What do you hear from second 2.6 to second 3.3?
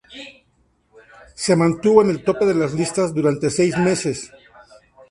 listas